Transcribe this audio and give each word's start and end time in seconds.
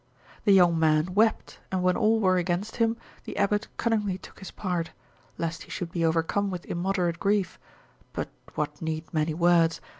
The 0.45 0.51
young 0.51 0.79
man 0.79 1.13
wept, 1.13 1.59
and 1.71 1.83
when 1.83 1.95
all 1.95 2.19
were 2.19 2.37
against 2.37 2.77
him, 2.77 2.97
the 3.25 3.37
abbot 3.37 3.67
cunningly 3.77 4.17
took 4.17 4.39
his 4.39 4.49
part, 4.49 4.89
lest 5.37 5.61
he 5.61 5.69
should 5.69 5.91
be 5.91 6.03
overcome 6.03 6.49
with 6.49 6.65
immoderate 6.65 7.19
grief: 7.19 7.59
but 8.11 8.29
what 8.55 8.81
need 8.81 9.13
many 9.13 9.35
words? 9.35 9.79